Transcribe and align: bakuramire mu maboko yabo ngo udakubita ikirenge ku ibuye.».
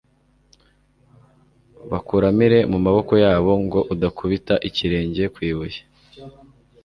bakuramire 1.91 2.59
mu 2.71 2.77
maboko 2.85 3.13
yabo 3.23 3.51
ngo 3.63 3.79
udakubita 3.93 4.53
ikirenge 4.69 5.23
ku 5.33 5.39
ibuye.». 5.49 5.79